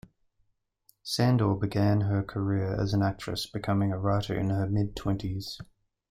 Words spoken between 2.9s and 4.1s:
an actress, becoming a